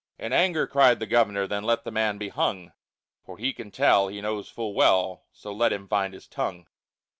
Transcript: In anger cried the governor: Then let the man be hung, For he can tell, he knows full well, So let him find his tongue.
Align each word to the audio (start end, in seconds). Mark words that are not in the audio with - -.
In 0.17 0.33
anger 0.33 0.65
cried 0.65 0.99
the 0.99 1.05
governor: 1.05 1.45
Then 1.45 1.63
let 1.63 1.83
the 1.83 1.91
man 1.91 2.17
be 2.17 2.29
hung, 2.29 2.71
For 3.23 3.37
he 3.37 3.53
can 3.53 3.69
tell, 3.69 4.07
he 4.07 4.19
knows 4.19 4.49
full 4.49 4.73
well, 4.73 5.25
So 5.31 5.53
let 5.53 5.71
him 5.71 5.87
find 5.87 6.15
his 6.15 6.25
tongue. 6.25 6.65